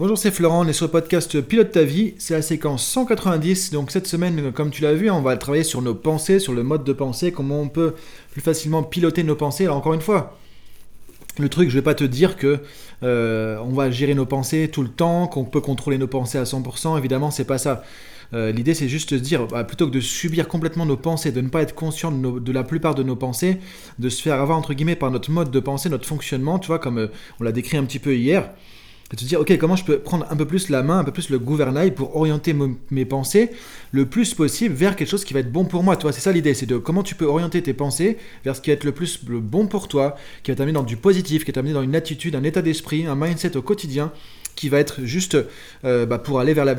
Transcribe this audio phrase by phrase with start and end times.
[0.00, 3.70] Bonjour, c'est Florent, on est sur le podcast Pilote ta vie, c'est la séquence 190,
[3.70, 6.62] donc cette semaine, comme tu l'as vu, on va travailler sur nos pensées, sur le
[6.62, 7.92] mode de pensée, comment on peut
[8.30, 9.64] plus facilement piloter nos pensées.
[9.64, 10.38] Alors encore une fois,
[11.38, 12.60] le truc, je vais pas te dire que
[13.02, 16.44] euh, on va gérer nos pensées tout le temps, qu'on peut contrôler nos pensées à
[16.44, 17.84] 100%, évidemment, c'est pas ça.
[18.32, 21.30] Euh, l'idée, c'est juste de se dire, bah, plutôt que de subir complètement nos pensées,
[21.30, 23.58] de ne pas être conscient de, la plupart de nos pensées,
[23.98, 26.78] de se faire avoir, entre guillemets, par notre mode de pensée, notre fonctionnement, tu vois,
[26.78, 27.08] comme euh,
[27.38, 28.50] on l'a décrit un petit peu hier,
[29.10, 31.10] de te dire, ok, comment je peux prendre un peu plus la main, un peu
[31.10, 32.54] plus le gouvernail pour orienter
[32.90, 33.50] mes pensées
[33.90, 35.96] le plus possible vers quelque chose qui va être bon pour moi.
[35.96, 38.60] Tu vois, c'est ça l'idée, c'est de comment tu peux orienter tes pensées vers ce
[38.60, 41.44] qui va être le plus le bon pour toi, qui va t'amener dans du positif,
[41.44, 44.12] qui va t'amener dans une attitude, un état d'esprit, un mindset au quotidien
[44.54, 45.38] qui va être juste
[45.84, 46.76] euh, bah, pour aller vers la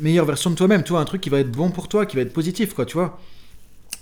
[0.00, 2.16] meilleure version de toi-même, tu vois, un truc qui va être bon pour toi, qui
[2.16, 3.18] va être positif, quoi, tu vois.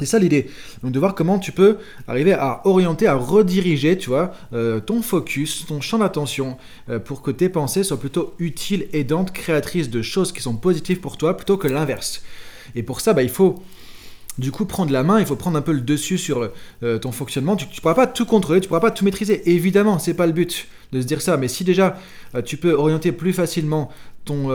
[0.00, 0.46] C'est ça l'idée.
[0.82, 1.76] Donc de voir comment tu peux
[2.08, 6.56] arriver à orienter, à rediriger, tu vois, euh, ton focus, ton champ d'attention,
[6.88, 11.00] euh, pour que tes pensées soient plutôt utiles, aidantes, créatrices de choses qui sont positives
[11.00, 12.22] pour toi, plutôt que l'inverse.
[12.74, 13.62] Et pour ça, bah, il faut
[14.38, 16.50] du coup prendre la main, il faut prendre un peu le dessus sur
[16.82, 17.56] euh, ton fonctionnement.
[17.56, 19.50] Tu ne pourras pas tout contrôler, tu ne pourras pas tout maîtriser.
[19.50, 21.36] Évidemment, c'est pas le but de se dire ça.
[21.36, 21.98] Mais si déjà
[22.46, 23.90] tu peux orienter plus facilement
[24.24, 24.48] ton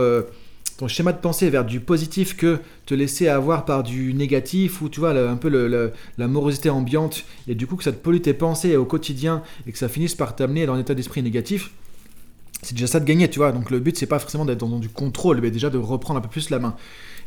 [0.78, 4.88] ton schéma de pensée vers du positif que te laisser avoir par du négatif ou
[4.88, 5.48] tu vois un peu
[6.18, 7.24] la morosité ambiante.
[7.48, 10.14] Et du coup que ça te pollue tes pensées au quotidien et que ça finisse
[10.14, 11.70] par t'amener dans un état d'esprit négatif
[12.62, 13.52] c'est déjà ça de gagner tu vois.
[13.52, 16.22] Donc le but c'est pas forcément d'être dans du contrôle mais déjà de reprendre un
[16.22, 16.74] peu plus la main.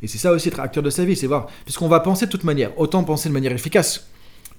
[0.02, 1.48] Et c'est ça aussi être acteur de sa vie c'est voir.
[1.66, 4.08] Puisqu'on va penser de toute manière autant penser de manière efficace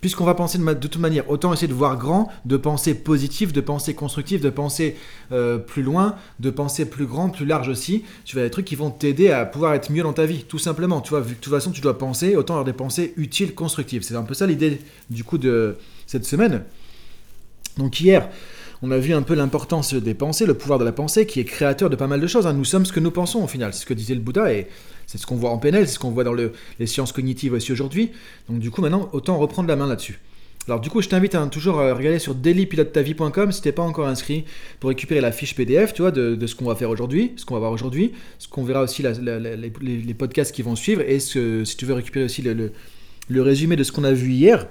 [0.01, 3.61] puisqu'on va penser de, toute manière, autant essayer de voir grand, de penser positif, de
[3.61, 4.97] penser constructif, de penser
[5.33, 8.05] euh, plus loin, de penser plus grand, plus large aussi.
[8.25, 10.59] Tu vas des trucs qui vont t'aider à pouvoir être mieux dans ta vie, tout
[10.59, 11.01] simplement.
[11.01, 13.55] Tu vois, vu que de toute façon tu dois penser, autant avoir des pensées utiles,
[13.55, 14.03] constructives.
[14.03, 16.65] C'est un peu ça l'idée du coup de cette semaine.
[17.77, 18.29] Donc hier,
[18.83, 21.45] on a vu un peu l'importance des pensées, le pouvoir de la pensée qui est
[21.45, 22.47] créateur de pas mal de choses.
[22.47, 22.55] Hein.
[22.55, 24.51] Nous sommes ce que nous pensons au final, c'est ce que disait le Bouddha
[25.11, 27.73] c'est ce qu'on voit en PNL, c'est ce qu'on voit dans les sciences cognitives aussi
[27.73, 28.11] aujourd'hui.
[28.49, 30.21] Donc du coup maintenant, autant reprendre la main là-dessus.
[30.69, 34.07] Alors du coup, je t'invite à toujours à regarder sur dailypilotetavie.com si t'es pas encore
[34.07, 34.45] inscrit
[34.79, 37.55] pour récupérer la fiche PDF, tu vois, de, ce qu'on va faire aujourd'hui, ce qu'on
[37.55, 41.87] va voir aujourd'hui, ce qu'on verra aussi les, podcasts qui vont suivre et si tu
[41.87, 44.69] veux récupérer aussi le résumé de ce qu'on a vu hier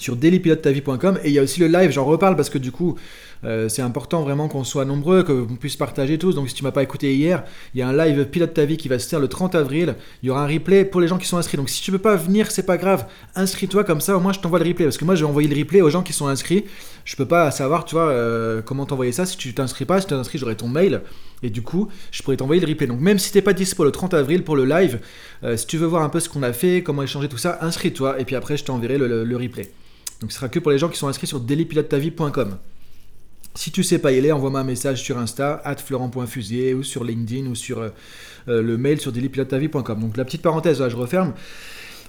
[0.00, 2.96] sur dailypilotetavie.com et il y a aussi le live, j'en reparle parce que du coup
[3.44, 6.34] euh, c'est important vraiment qu'on soit nombreux, qu'on puisse partager tous.
[6.34, 7.44] Donc si tu m'as pas écouté hier,
[7.74, 9.94] il y a un live Pilote ta vie qui va se faire le 30 avril.
[10.22, 11.56] Il y aura un replay pour les gens qui sont inscrits.
[11.56, 13.06] Donc si tu peux pas venir, c'est pas grave.
[13.34, 14.84] Inscris-toi comme ça, au moins je t'envoie le replay.
[14.84, 16.64] Parce que moi je vais envoyer le replay aux gens qui sont inscrits.
[17.04, 19.24] Je peux pas savoir, tu vois, euh, comment t'envoyer ça.
[19.24, 21.02] Si tu t'inscris pas, si tu t'inscris, j'aurai ton mail.
[21.42, 22.86] Et du coup, je pourrais t'envoyer le replay.
[22.86, 25.00] Donc même si t'es pas dispo le 30 avril pour le live,
[25.44, 27.58] euh, si tu veux voir un peu ce qu'on a fait, comment échanger tout ça,
[27.62, 28.20] inscris-toi.
[28.20, 29.70] Et puis après, je t'enverrai le replay.
[30.20, 32.58] Donc ce sera que pour les gens qui sont inscrits sur dailypilotetavie.com.
[33.54, 37.48] Si tu sais pas y aller, envoie-moi un message sur Insta, florent.fusier, ou sur LinkedIn,
[37.48, 37.88] ou sur euh,
[38.48, 40.00] euh, le mail sur dailypilotetavie.com.
[40.00, 41.32] Donc la petite parenthèse, là, je referme.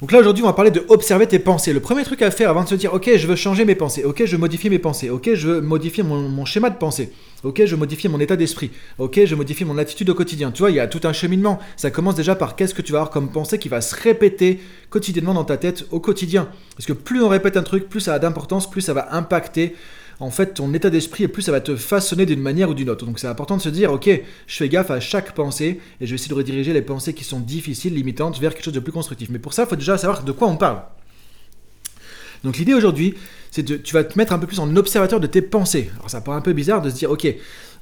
[0.01, 1.73] Donc là aujourd'hui on va parler de observer tes pensées.
[1.73, 4.03] Le premier truc à faire avant de se dire ok je veux changer mes pensées,
[4.03, 7.11] ok je veux modifier mes pensées, ok je veux modifier mon, schéma de pensée,
[7.43, 10.49] ok je veux modifier mon état d'esprit, ok je veux modifier mon attitude au quotidien.
[10.49, 11.59] Tu vois il y a tout un cheminement.
[11.77, 14.59] Ça commence déjà par qu'est-ce que tu vas avoir comme pensée qui va se répéter
[14.89, 16.49] quotidiennement dans ta tête au quotidien.
[16.75, 19.75] Parce que plus on répète un truc, plus ça a d'importance, plus ça va impacter
[20.21, 22.91] en fait, ton état d'esprit, et plus ça va te façonner d'une manière ou d'une
[22.91, 23.07] autre.
[23.07, 24.07] Donc c'est important de se dire, ok,
[24.45, 27.23] je fais gaffe à chaque pensée, et je vais essayer de rediriger les pensées qui
[27.23, 29.29] sont difficiles, limitantes, vers quelque chose de plus constructif.
[29.29, 30.83] Mais pour ça, il faut déjà savoir de quoi on parle.
[32.43, 33.15] Donc l'idée aujourd'hui,
[33.49, 35.89] c'est que tu vas te mettre un peu plus en observateur de tes pensées.
[35.95, 37.25] Alors ça paraît un peu bizarre de se dire, ok,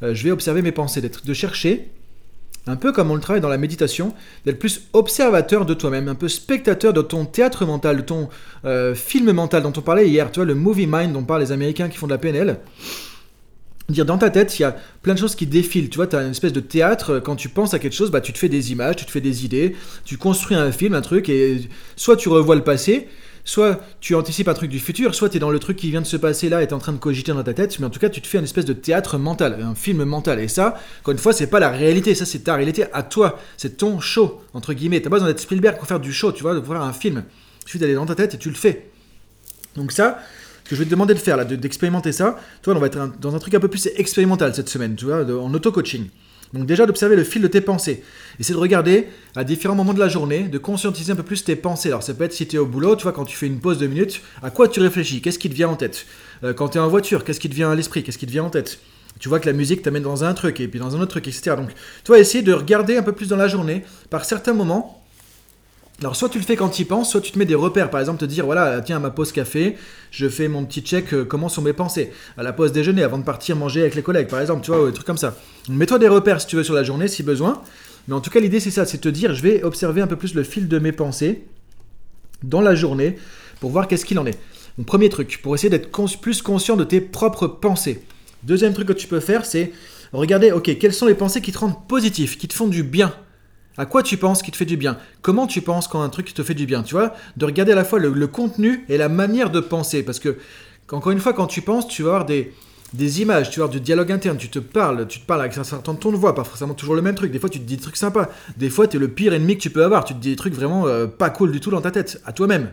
[0.03, 1.89] euh, je vais observer mes pensées, de chercher
[2.67, 4.13] un peu comme on le travaille dans la méditation,
[4.45, 8.29] d'être plus observateur de toi-même, un peu spectateur de ton théâtre mental, de ton
[8.65, 11.51] euh, film mental dont on parlait hier, tu vois, le movie mind dont parlent les
[11.51, 12.59] Américains qui font de la PNL.
[13.89, 15.89] Dire dans ta tête, il y a plein de choses qui défilent.
[15.89, 17.19] Tu vois, tu as une espèce de théâtre.
[17.19, 19.21] Quand tu penses à quelque chose, bah, tu te fais des images, tu te fais
[19.21, 21.61] des idées, tu construis un film, un truc, et
[21.95, 23.07] soit tu revois le passé,
[23.45, 26.01] soit tu anticipes un truc du futur, soit tu es dans le truc qui vient
[26.01, 27.89] de se passer là et tu en train de cogiter dans ta tête, mais en
[27.89, 30.39] tout cas tu te fais une espèce de théâtre mental, un film mental.
[30.39, 33.39] Et ça, encore une fois, c'est pas la réalité, ça c'est ta réalité à toi,
[33.57, 35.01] c'est ton show, entre guillemets.
[35.01, 37.24] T'as pas besoin d'être Spielberg pour faire du show, tu vois, de voir un film.
[37.62, 38.89] Il suffit d'aller dans ta tête et tu le fais.
[39.75, 40.19] Donc ça,
[40.63, 42.88] ce que je vais te demander de faire là, d'expérimenter ça, tu vois, on va
[42.88, 46.07] être dans un truc un peu plus expérimental cette semaine, tu vois, en auto-coaching.
[46.54, 48.04] Donc déjà d'observer le fil de tes pensées.
[48.40, 51.56] Essayer de regarder à différents moments de la journée, de conscientiser un peu plus tes
[51.56, 51.90] pensées.
[51.90, 53.60] Alors ça peut être si tu es au boulot, tu vois, quand tu fais une
[53.60, 55.22] pause de minutes, à quoi tu réfléchis?
[55.22, 56.06] Qu'est-ce qui te vient en tête?
[56.44, 58.04] Euh, Quand tu es en voiture, qu'est-ce qui te vient à l'esprit?
[58.04, 58.80] Qu'est-ce qui te vient en tête?
[59.19, 61.28] Tu vois que la musique t'amène dans un truc et puis dans un autre truc,
[61.28, 61.56] etc.
[61.57, 61.69] Donc
[62.04, 64.99] tu essayer de regarder un peu plus dans la journée, par certains moments,
[66.01, 67.90] Alors soit tu le fais quand tu y penses, soit tu te mets des repères,
[67.90, 69.75] par exemple te dire voilà tiens à ma pause café,
[70.12, 73.18] je fais mon petit check euh, comment sont mes pensées, à la pause déjeuner avant
[73.18, 75.36] de partir manger avec les collègues par exemple, tu vois, des trucs comme ça.
[75.68, 77.62] Mets-toi des repères si tu veux sur la journée si besoin,
[78.07, 80.16] mais en tout cas l'idée c'est ça, c'est te dire je vais observer un peu
[80.16, 81.44] plus le fil de mes pensées
[82.44, 83.18] dans la journée
[83.60, 84.40] pour voir qu'est-ce qu'il en est.
[84.86, 85.92] Premier truc, pour essayer d'être
[86.22, 88.01] plus conscient de tes propres pensées.
[88.44, 89.74] Deuxième truc que tu peux faire c'est
[90.13, 93.13] regarder ok quelles sont les pensées qui te rendent positif, qui te font du bien?
[93.77, 94.98] À quoi tu penses qui te fait du bien?
[95.21, 96.83] Comment tu penses quand un truc te fait du bien?
[96.83, 100.04] Tu vois De regarder à la fois le, contenu et la manière de penser.
[100.04, 100.38] Parce que,
[100.92, 102.54] encore une fois, quand tu penses, tu vas avoir des,
[102.94, 105.57] des images, tu vas avoir du dialogue interne, tu te parles, tu te parles avec
[105.57, 107.31] un certain ton de voix, pas forcément toujours le même truc.
[107.31, 108.30] Des fois, tu te dis des trucs sympas.
[108.57, 110.04] Des fois, tu es le pire ennemi que tu peux avoir.
[110.04, 112.33] Tu te dis des trucs vraiment euh, pas cool du tout dans ta tête, à
[112.33, 112.72] toi-même.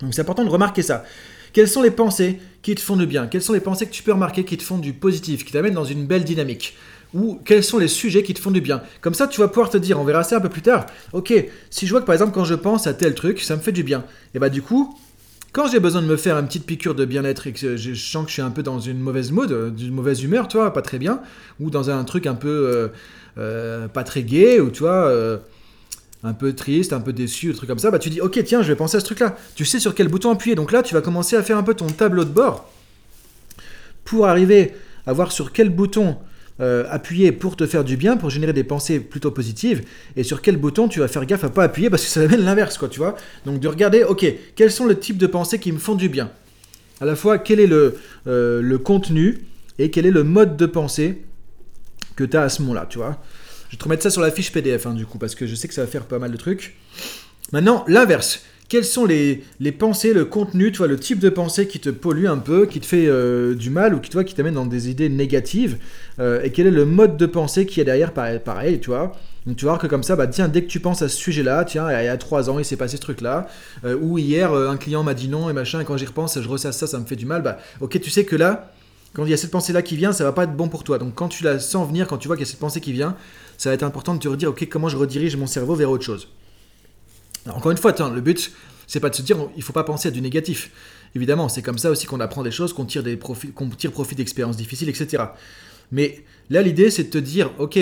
[0.00, 1.04] Donc, c'est important de remarquer ça.
[1.52, 3.28] Quelles sont les pensées qui te font du bien?
[3.28, 5.74] Quelles sont les pensées que tu peux remarquer qui te font du positif, qui t'amènent
[5.74, 6.76] dans une belle dynamique?
[7.14, 8.82] Ou quels sont les sujets qui te font du bien.
[9.00, 11.32] Comme ça, tu vas pouvoir te dire, on verra ça un peu plus tard, ok,
[11.70, 13.72] si je vois que par exemple quand je pense à tel truc, ça me fait
[13.72, 14.04] du bien,
[14.34, 14.96] et bah du coup,
[15.56, 18.24] quand j'ai besoin de me faire une petite piqûre de bien-être et que je sens
[18.24, 20.70] que je suis un peu dans une mauvaise mood, euh, d'une mauvaise humeur, tu vois,
[20.70, 21.22] pas très bien,
[21.60, 22.88] ou dans un truc un peu euh,
[23.38, 25.10] euh, pas très gai, ou tu vois,
[26.22, 28.60] un peu triste, un peu déçu, un truc comme ça, bah tu dis, ok, tiens,
[28.60, 29.34] je vais penser à ce truc-là.
[29.54, 30.56] Tu sais sur quel bouton appuyer.
[30.56, 32.70] Donc là, tu vas commencer à faire un peu ton tableau de bord
[34.04, 34.74] pour arriver
[35.06, 36.18] à voir sur quel bouton
[36.60, 39.82] euh, appuyer pour te faire du bien, pour générer des pensées plutôt positives,
[40.16, 42.44] et sur quel bouton tu vas faire gaffe à pas appuyer parce que ça amène
[42.44, 43.16] l'inverse, quoi, tu vois.
[43.44, 46.30] Donc de regarder, ok, quels sont les types de pensées qui me font du bien?
[47.00, 49.40] À la fois, quel est le, euh, le contenu
[49.78, 51.22] et quel est le mode de pensée
[52.16, 53.22] que tu as à ce moment-là, tu vois.
[53.68, 55.54] Je vais te remettre ça sur la fiche PDF, hein, du coup, parce que je
[55.54, 56.76] sais que ça va faire pas mal de trucs.
[57.52, 59.42] Maintenant, l'inverse quelles sont les,
[59.78, 62.80] pensées, le contenu, tu vois, le type de pensée qui te pollue un peu, qui
[62.80, 65.78] te fait euh, du mal ou qui, toi, qui t'amène dans des idées négatives,
[66.18, 69.12] euh, et quel est le mode de pensée qui est derrière, pareil, tu vois?
[69.46, 71.64] Donc tu vas que comme ça, bah tiens, dès que tu penses à ce sujet-là,
[71.64, 73.46] tiens, il y a trois ans, il s'est passé ce truc-là,
[73.84, 76.76] euh, ou hier, un client m'a dit non et machin, quand j'y repense, je ressasse
[76.76, 78.72] ça, ça me fait du mal, bah ok, tu sais que là,
[79.14, 80.98] quand il y a cette pensée-là qui vient, ça va pas être bon pour toi.
[80.98, 82.92] Donc quand tu la sens venir, quand tu vois qu'il y a cette pensée qui
[82.92, 83.16] vient,
[83.56, 86.04] ça va être important de te redire, ok, comment je redirige mon cerveau vers autre
[86.04, 86.28] chose
[87.54, 88.52] encore une fois, le but,
[88.86, 90.70] c'est pas de se dire il faut pas penser à du négatif.
[91.14, 94.14] Évidemment, c'est comme ça aussi qu'on apprend des choses, qu'on tire, des qu'on tire profit
[94.14, 95.24] d'expériences difficiles, etc.
[95.92, 97.78] Mais là, l'idée, c'est de te dire ok,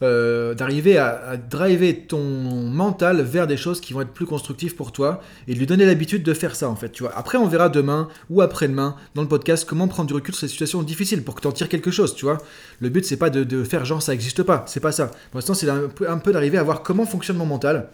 [0.00, 4.92] euh, d'arriver à, driver ton mental vers des choses qui vont être plus constructives pour
[4.92, 6.90] toi et de lui donner l'habitude de faire ça en fait.
[6.90, 7.12] Tu vois.
[7.16, 10.48] Après, on verra demain ou après-demain dans le podcast comment prendre du recul sur ces
[10.48, 12.14] situations difficiles pour que tu en tires quelque chose.
[12.14, 12.38] Tu vois.
[12.78, 14.64] Le but, c'est pas de, faire genre ça n'existe pas.
[14.68, 15.06] C'est pas ça.
[15.06, 17.88] Pour l'instant, c'est un peu d'arriver à voir comment fonctionne mon mental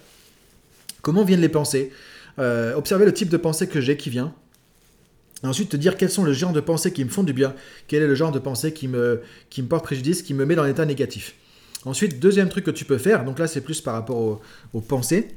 [1.05, 1.93] comment viennent les pensées,
[2.41, 4.35] euh, observer le type de pensée que j'ai qui vient,
[5.45, 7.55] ensuite te dire quels sont le genre de pensées qui me font du bien,
[7.87, 9.21] quel est le genre de pensée qui me,
[9.51, 11.37] qui me porte préjudice, qui me met dans l'état négatif.
[11.85, 14.41] Ensuite, deuxième truc que tu peux faire, donc là c'est plus par rapport
[14.73, 15.29] aux pensées,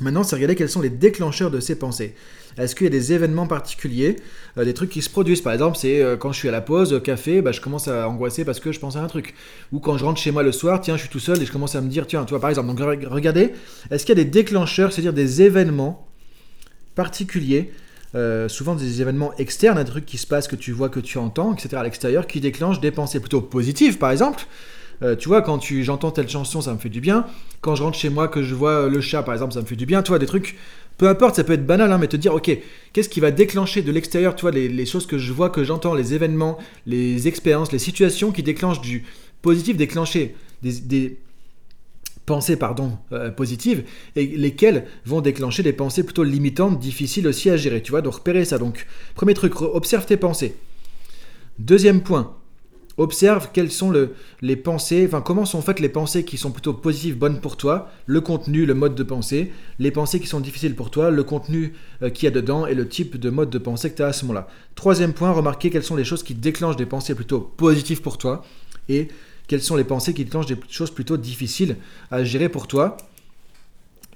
[0.00, 2.14] Maintenant, c'est regarder quels sont les déclencheurs de ces pensées.
[2.56, 4.14] Est-ce qu'il y a des événements particuliers,
[4.56, 5.40] euh, des trucs qui se produisent?
[5.40, 7.88] Par exemple, c'est euh, quand je suis à la pause, euh, café, bah, je commence
[7.88, 9.34] à angoisser parce que je pense à un truc.
[9.72, 11.50] Ou quand je rentre chez moi le soir, tiens, je suis tout seul et je
[11.50, 12.68] commence à me dire, tiens, toi par exemple.
[12.68, 13.52] Donc regardez,
[13.90, 16.06] est-ce qu'il y a des déclencheurs, c'est-à-dire des événements
[16.94, 17.72] particuliers
[18.48, 21.52] souvent des événements externes, un truc qui se passe, que tu vois, que tu entends,
[21.52, 21.76] etc.
[21.76, 24.46] à l'extérieur, qui déclenchent des pensées plutôt positives, par exemple,
[25.02, 27.26] euh, tu vois, quand tu, j'entends telle chanson, ça me fait du bien.
[27.60, 29.76] Quand je rentre chez moi, que je vois le chat, par exemple, ça me fait
[29.76, 30.02] du bien.
[30.02, 30.56] Tu vois, des trucs,
[30.96, 32.50] peu importe, ça peut être banal, hein, mais te dire, ok,
[32.92, 35.94] qu'est-ce qui va déclencher de l'extérieur, tu vois, les, choses que je vois, que j'entends,
[35.94, 39.04] les événements, les expériences, les situations qui déclenchent du
[39.40, 41.18] positif, déclencher des,
[42.26, 43.84] pensées pardon, euh, positives,
[44.16, 47.80] et lesquelles vont déclencher des pensées plutôt limitantes, difficiles aussi à gérer.
[47.80, 48.58] Tu vois, donc repérer ça.
[48.58, 50.56] Donc, premier truc, observe tes pensées.
[51.58, 52.36] Deuxième point,
[52.98, 53.92] Observe quelles sont
[54.42, 57.88] les pensées, enfin comment sont faites les pensées qui sont plutôt positives, bonnes pour toi,
[58.06, 61.74] le contenu, le mode de pensée, les pensées qui sont difficiles pour toi, le contenu
[62.02, 64.08] euh, qu'il y a dedans et le type de mode de pensée que tu as
[64.08, 64.48] à ce moment-là.
[64.74, 68.42] Troisième point, remarquez quelles sont les choses qui déclenchent des pensées plutôt positives pour toi
[68.88, 69.06] et
[69.46, 71.76] quelles sont les pensées qui déclenchent des choses plutôt difficiles
[72.10, 72.96] à gérer pour toi.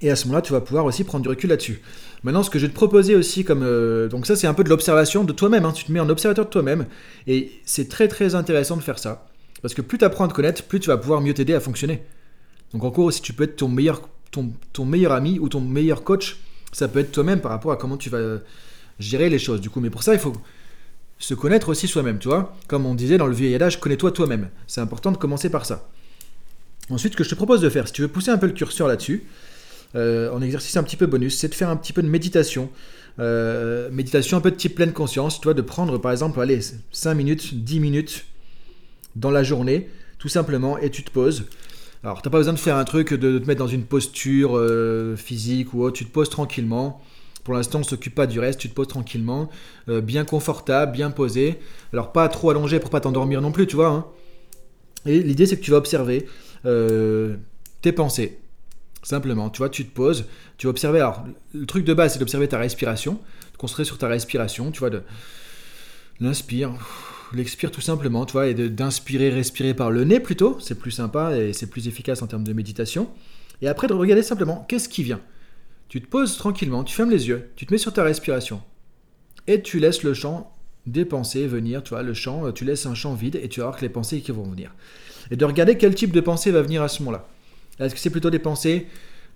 [0.03, 1.81] Et à ce moment-là, tu vas pouvoir aussi prendre du recul là-dessus.
[2.23, 4.65] Maintenant, ce que je vais te proposer aussi, comme euh, donc ça, c'est un peu
[4.65, 5.63] de l'observation de toi-même.
[5.63, 5.71] Hein.
[5.71, 6.85] Tu te mets en observateur de toi-même,
[7.25, 9.25] et c'est très très intéressant de faire ça,
[9.61, 11.61] parce que plus tu apprends à te connaître, plus tu vas pouvoir mieux t'aider à
[11.61, 12.03] fonctionner.
[12.73, 15.61] Donc en gros, si tu peux être ton meilleur, ton, ton meilleur ami ou ton
[15.61, 16.37] meilleur coach,
[16.73, 18.39] ça peut être toi-même par rapport à comment tu vas
[18.99, 19.61] gérer les choses.
[19.61, 20.33] Du coup, mais pour ça, il faut
[21.17, 22.53] se connaître aussi soi-même, tu vois.
[22.67, 24.49] Comme on disait dans le vieil adage, connais-toi toi-même.
[24.67, 25.87] C'est important de commencer par ça.
[26.89, 28.53] Ensuite, ce que je te propose de faire, si tu veux pousser un peu le
[28.53, 29.52] curseur là-dessus, euh,
[29.95, 32.69] en exercice un petit peu bonus, c'est de faire un petit peu de méditation.
[33.19, 36.59] Euh, méditation un peu de type pleine conscience, tu vois, de prendre par exemple, allez,
[36.91, 38.25] 5 minutes, 10 minutes
[39.15, 41.45] dans la journée, tout simplement, et tu te poses.
[42.03, 45.15] Alors, t'as pas besoin de faire un truc, de, te mettre dans une posture euh,
[45.15, 45.95] physique ou autre.
[45.95, 47.01] Tu te poses tranquillement.
[47.43, 48.59] Pour l'instant, on s'occupe pas du reste.
[48.59, 49.49] Tu te poses tranquillement,
[49.89, 51.59] euh, bien confortable, bien posé.
[51.93, 53.87] Alors, pas trop allongé pour pas t'endormir non plus, tu vois.
[53.87, 54.05] Hein.
[55.05, 56.27] Et l'idée, c'est que tu vas observer
[56.65, 57.37] euh,
[57.81, 58.39] tes pensées.
[59.03, 60.25] Simplement, tu vois, tu te poses,
[60.57, 60.99] tu vas observer.
[60.99, 63.19] Alors, le truc de base, c'est d'observer ta respiration,
[63.51, 65.03] de concentrer sur ta respiration, tu vois, de
[66.19, 66.71] l'inspire,
[67.33, 71.35] l'expire tout simplement, tu vois, et d'inspirer, respirer par le nez plutôt, c'est plus sympa
[71.35, 73.09] et c'est plus efficace en termes de méditation.
[73.61, 75.21] Et après, de regarder simplement qu'est-ce qui vient?
[75.89, 78.61] Tu te poses tranquillement, tu fermes les yeux, tu te mets sur ta respiration
[79.47, 80.55] et tu laisses le champ
[80.85, 83.67] des pensées venir, tu vois, le champ, tu laisses un champ vide et tu vas
[83.67, 84.71] voir que les pensées qui vont venir.
[85.31, 87.27] Et de regarder quel type de pensée va venir à ce moment-là.
[87.79, 88.87] Est-ce que c'est plutôt des pensées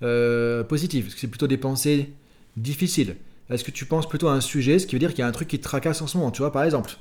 [0.03, 1.07] euh, positives?
[1.07, 2.13] Est-ce que c'est plutôt des pensées
[2.55, 3.15] difficiles?
[3.49, 5.27] Est-ce que tu penses plutôt à un sujet, ce qui veut dire qu'il y a
[5.27, 6.97] un truc qui te tracasse en ce moment, tu vois, par exemple?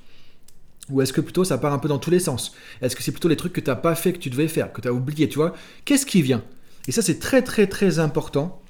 [0.90, 2.54] Ou est-ce que plutôt ça part un peu dans tous les sens?
[2.80, 4.72] Est-ce que c'est plutôt les trucs que tu n'as pas fait, que tu devais faire,
[4.72, 5.54] que tu as oublié, tu vois?
[5.84, 6.44] Qu'est-ce qui vient?
[6.86, 8.62] Et ça, c'est très très très important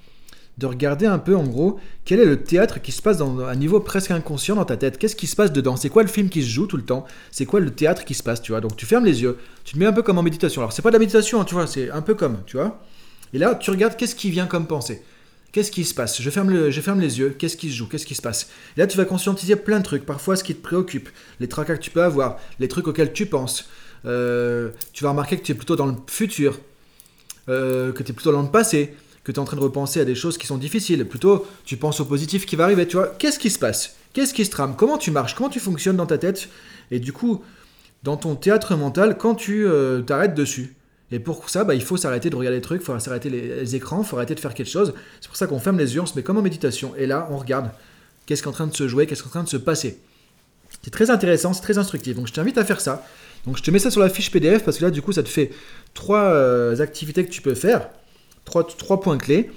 [0.59, 3.55] de regarder un peu en gros quel est le théâtre qui se passe dans un
[3.55, 4.99] niveau presque inconscient dans ta tête?
[4.99, 5.77] Qu'est-ce qui se passe dedans?
[5.77, 7.07] C'est quoi le film qui se joue tout le temps?
[7.31, 8.61] C'est quoi le théâtre qui se passe, tu vois?
[8.61, 10.63] Donc tu fermes les yeux, tu te mets un peu comme en méditation.
[10.63, 12.81] Alors c'est pas de la méditation, hein, tu vois, c'est un peu comme, tu vois?
[13.33, 15.03] Et là, tu regardes qu'est-ce qui vient comme pensée?
[15.53, 16.21] Qu'est-ce qui se passe?
[16.21, 18.51] Je ferme, je ferme les yeux, qu'est-ce qui se joue, qu'est-ce qui se passe?
[18.77, 21.09] Et Là, tu vas conscientiser plein de trucs, parfois ce qui te préoccupe,
[21.41, 23.69] les tracas que tu peux avoir, les trucs auxquels tu penses.
[24.05, 26.59] Euh, tu vas remarquer que tu es plutôt dans le futur,
[27.49, 28.95] euh, que tu es plutôt dans le passé,
[29.26, 31.04] que tu es en train de repenser à des choses qui sont difficiles.
[31.04, 33.09] Plutôt, tu penses au positif qui va arriver, tu vois.
[33.18, 33.97] Qu'est-ce qui se passe?
[34.12, 34.76] Qu'est-ce qui se trame?
[34.76, 35.35] Comment tu marches?
[35.35, 36.49] Comment tu fonctionnes dans ta tête?
[36.92, 37.42] Et du coup,
[38.04, 40.76] dans ton théâtre mental, quand tu euh, t'arrêtes dessus
[41.11, 43.75] et pour ça, bah, il faut s'arrêter de regarder les trucs, il faut s'arrêter les,
[43.75, 44.95] écrans, il faut arrêter de faire quelque chose.
[45.21, 46.95] C'est pour ça qu'on ferme les yeux, on se met comme en méditation.
[46.97, 47.71] Et là, on regarde
[48.26, 49.56] qu'est-ce qui est en train de se jouer, qu'est-ce qui est en train de se
[49.56, 49.99] passer.
[50.85, 52.14] C'est très intéressant, c'est très instructif.
[52.14, 53.04] Donc je t'invite à faire ça.
[53.45, 55.25] Donc je te mets ça sur la fiche PDF parce que là, du coup, ça
[55.25, 55.50] te fait
[55.95, 57.88] trois euh, activités que tu peux faire,
[58.47, 59.50] trois, points clés.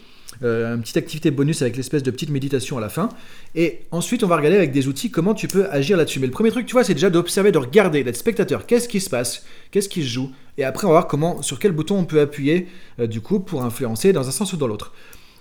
[0.43, 3.09] Euh, une petite activité bonus avec l'espèce de petite méditation à la fin.
[3.55, 6.19] Et ensuite, on va regarder avec des outils comment tu peux agir là-dessus.
[6.19, 8.65] Mais le premier truc, tu vois, c'est déjà d'observer, de regarder, d'être spectateur.
[8.65, 9.45] Qu'est-ce qui se passe?
[9.71, 10.31] Qu'est-ce qui se joue?
[10.57, 12.67] Et après, on va voir comment, sur quel bouton on peut appuyer,
[12.99, 14.93] euh, du coup, pour influencer dans un sens ou dans l'autre.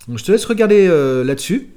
[0.09, 1.69] Donc, je te laisse regarder euh, là-dessus.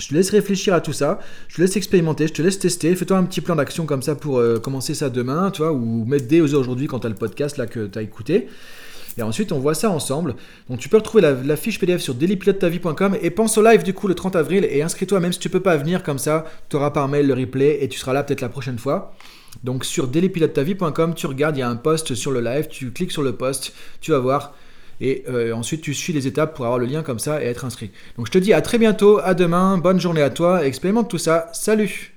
[0.00, 2.96] Je te laisse réfléchir à tout ça, je te laisse expérimenter, je te laisse tester,
[2.96, 6.26] fais-toi un petit plan d'action comme ça pour commencer ça demain, tu vois, ou mettre
[6.26, 8.48] des aujourd'hui quand tu as le podcast là que tu as écouté.
[9.18, 10.34] Et ensuite, on voit ça ensemble.
[10.68, 14.08] Donc, tu peux retrouver la, fiche PDF sur dailypilotetavie.com et pense au live du coup
[14.08, 16.44] le 30 avril et inscris-toi même si tu peux pas venir comme ça.
[16.68, 19.14] Tu auras par mail le replay et tu seras là peut-être la prochaine fois.
[19.62, 23.12] Donc, sur dailypilotetavie.com, tu regardes, il y a un post sur le live, tu cliques
[23.12, 24.54] sur le post, tu vas voir.
[25.00, 27.64] Et euh, ensuite, tu suis les étapes pour avoir le lien comme ça et être
[27.64, 27.90] inscrit.
[28.16, 31.18] Donc, je te dis à très bientôt, à demain, bonne journée à toi, expérimente tout
[31.18, 31.48] ça.
[31.52, 32.13] Salut